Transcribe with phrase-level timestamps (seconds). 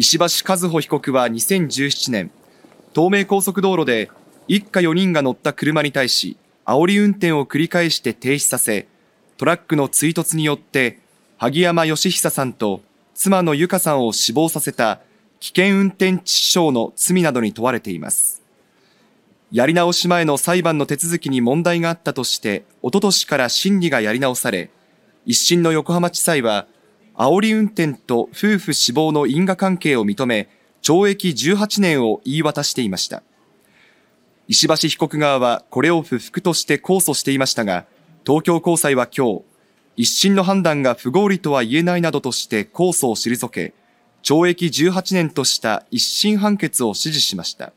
[0.00, 2.30] 石橋和歩被告は2017年、
[2.94, 4.12] 東名高速道路で
[4.46, 8.86] 一家4人が乗った車に対し、煽り運転を繰り返して停止させ、
[9.38, 11.00] トラックの追突によって
[11.36, 12.80] 萩山義久さんと
[13.16, 15.00] 妻の由香さんを死亡させた
[15.40, 18.40] 危険運転致死傷の罪などに問われています。
[19.50, 24.70] やり直し前の裁判の手続きに問題があったとして、おととしから審理がやり直され、
[25.26, 26.68] 一審の横浜地裁は、
[27.18, 30.48] 煽り運転と夫婦死亡の因果関係を認め、
[30.82, 33.24] 懲役18年を言い渡していました。
[34.46, 37.86] 石橋被告側はこれを不服として控訴していましたが、
[38.24, 39.42] 東京高裁は今日、
[39.96, 43.74] 一審の判断が不合理とは言えないなどとして控訴を退け、
[44.22, 47.72] 懲役18年とした一審判決を支持しました。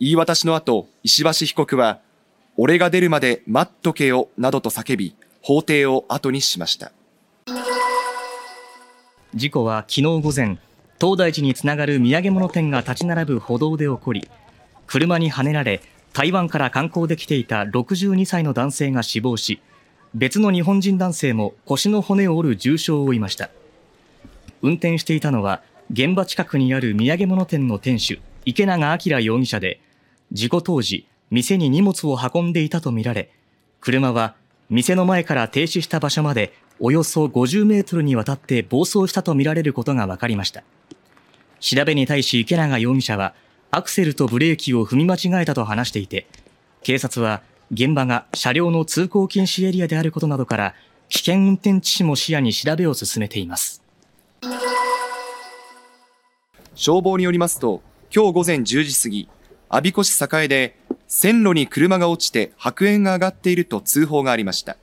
[0.00, 2.00] 言い渡しの後、石橋被告は、
[2.56, 6.90] 俺が出るまで待っとけよなどと叫び、法廷を後にしました。
[9.34, 10.58] 事故は昨日午前、
[11.00, 14.28] 東大寺につながる土産物店が立ち並ぶ歩道で起こり、
[14.86, 19.60] 車にはねられ、台湾から観光で来ていた62歳の男性が死亡し、
[20.14, 23.50] 別の日本人男性も腰の骨を折る重傷を負いました。
[24.62, 29.80] 運転していたのは、現場近くにある土産物店の店主、池永明容疑者で、
[30.30, 33.30] 事故当時、店に荷物を運んでいたとみられ、
[33.80, 34.36] 車は
[34.70, 40.64] 店の前から停止した場所までおよそ50メートルにわたって暴走したとみられることが分かりました。
[41.60, 43.34] 調べに対し池永容疑者は、
[43.70, 46.26] アクセルとブレーキを踏み間違えたと話していて、
[46.82, 47.42] 警察は
[47.72, 50.74] 現場が車両の通行禁止エリアであることなどから、
[51.08, 53.82] 危険運転致死も視野に調べを進めています。
[56.74, 57.82] 消防によりますと、
[58.14, 59.28] 今日午前10時過ぎ、
[59.68, 64.76] 我孫子市栄で線路に車が落ちて白煙が上がっていると通報がありました。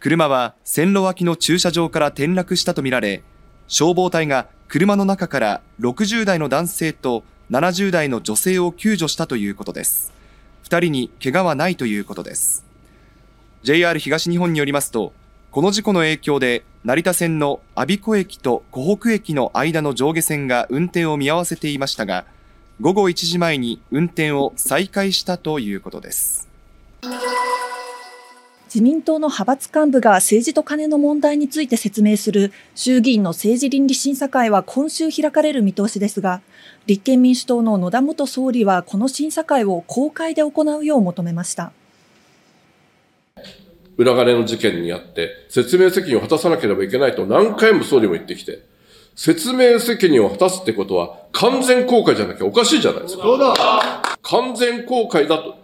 [0.00, 3.22] 車は線路脇の駐車場から転落したとみられ、
[3.68, 10.12] 消防隊が車の中から60代の男性と70代の女性を救助したということです。
[10.64, 12.64] 2人に怪我はないということです。
[13.62, 15.12] JR 東日本によりますと、
[15.50, 22.24] この事故の影響で成田線の我孫子駅と湖北駅の間の上下線が運転を見合わせていましたが、
[22.80, 26.48] 午後1時前に運転を再開したということです。
[28.74, 36.40] 自民党の派閥幹部が政治とカネの問題について説明する衆議院の政治倫理審査会は今週開かれる見通しですが、
[36.86, 41.72] 立憲民主党の野田元総理はこの審査会を公開で行うよう求めました。
[43.98, 48.64] 裏金の事件にあって、説明責任を果たさなければいけないと何回も総理も言ってきて、
[49.14, 53.22] 説明責任を果たすってことは、完全公開じゃなきゃおかしいじゃないですか。
[53.22, 53.54] そうだ。
[54.22, 55.56] 完全公開だと。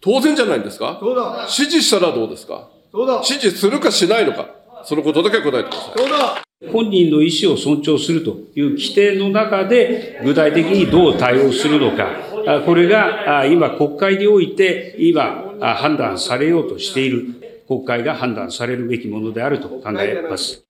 [0.00, 0.98] 当然じゃないんですか？
[1.00, 1.40] そうだ。
[1.42, 2.68] 指示したらどうですか？
[2.92, 3.14] そうだ。
[3.14, 4.48] 指示するかしないのか？
[4.84, 5.98] そのことだけ答えてください。
[5.98, 6.42] そうだ。
[6.72, 12.08] 本人の意思を尊重するという規定の中で、具体的にどう対応するのか、
[12.64, 20.64] これが今、国会において、今、判断されようとしている、国会が判断されるべきものであると考えます。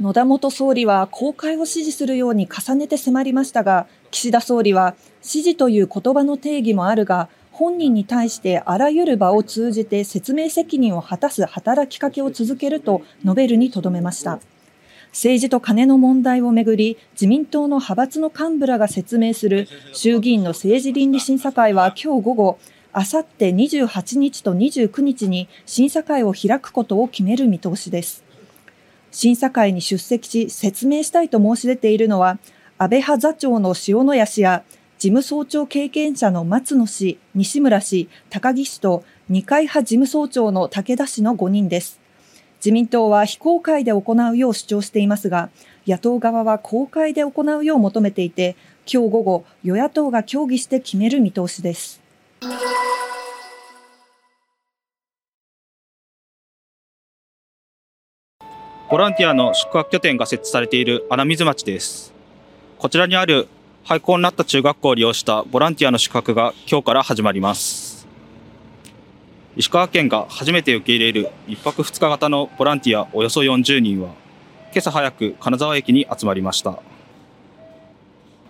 [0.00, 14.40] 野田元総理は公開を指示するように重ねて迫りましたが、岸田総理は、指示という言葉の定義もあるが、本人に対してあらゆる場を通じて説明責任を果たす働きかけを続けると述べるにとどめました。
[15.08, 22.58] 政治と金の問題をめぐり、自民党の派閥の幹部らが説明する衆議院の政治倫理審査会は今日午後、
[22.94, 28.31] あさって28日と29日に審査会を開くことを決める見通しです。
[29.12, 32.38] 審査会に出席し説明したいと申し出ているのは、
[32.78, 34.64] 安倍派座長の塩野谷氏や
[34.98, 42.00] 事務総長経験者の松野氏、西村氏、高木氏と二階派事務総長の武田氏の5人です。
[42.56, 45.50] 自民党は非公開で行うよう主張していますが、
[45.86, 48.56] 野党側は公開で行うよう求めていて、
[48.86, 52.00] 今日午後、与野党が協議して決める見通しです。
[58.92, 62.12] ボランティアの宿泊拠点が設置されている穴水町です。
[62.76, 63.48] こちらにある
[63.84, 68.06] 廃校になった中学校を利用したボランティアの宿泊が今日から始まります。
[69.56, 74.10] 石川県が初めて受け入れる1泊2日型のボランティアおよそ40人は、
[74.72, 76.78] 今朝早く金沢駅に集まりました。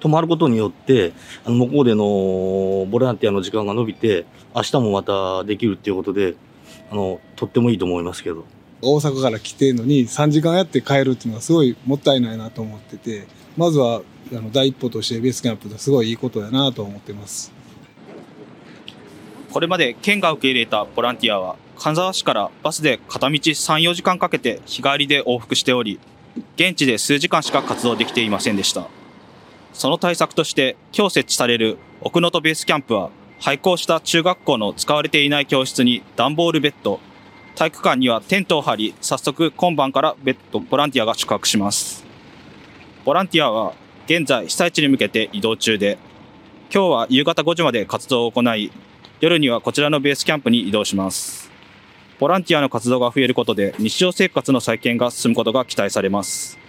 [0.00, 1.12] 泊まることによって、
[1.44, 6.34] あの向こうでのボランティアの時間が伸びて、明日もまたできるっていうことで、
[6.90, 8.44] あの、とってもいいと思いますけど。
[8.82, 13.26] 大阪から来てるのに3時間やって帰るっていうのはすごいもったいないなと思ってて、
[13.56, 14.02] まずは
[14.32, 17.52] あの第一歩としてベースキャンプですごいいいことやなと思ってます。
[19.52, 26.00] これまで県が受け入れたボランティアは、金沢市からバスで片道3、4時間かけて日帰りで往復しており、
[26.56, 28.88] 現地で数時間しか活動できていませんでした。
[29.74, 37.00] その対策として、今日設置される奥能登ベースキャンプは、廃校した中学校の使われていない教室に段ボールベッド、
[37.54, 42.04] 体育館にはテントを張り、早速今晩から別途、ボランティアが宿泊します。
[43.04, 43.74] ボランティアは
[44.06, 45.98] 現在被災地に向けて移動中で、
[46.72, 48.72] 今日は夕方5時まで活動を行い、
[49.20, 51.50] 夜にはこちらのベースキャンプに移動します。
[52.18, 56.61] ボランティアの活動が増えることで日常生活の再建が進むことが期待されます。